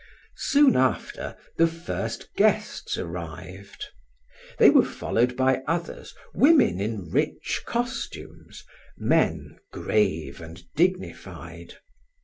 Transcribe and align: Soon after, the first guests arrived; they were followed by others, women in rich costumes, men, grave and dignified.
Soon 0.35 0.75
after, 0.75 1.37
the 1.57 1.67
first 1.67 2.33
guests 2.35 2.97
arrived; 2.97 3.85
they 4.57 4.71
were 4.71 4.83
followed 4.83 5.37
by 5.37 5.61
others, 5.67 6.15
women 6.33 6.79
in 6.81 7.11
rich 7.11 7.61
costumes, 7.67 8.63
men, 8.97 9.59
grave 9.71 10.41
and 10.41 10.63
dignified. 10.75 11.75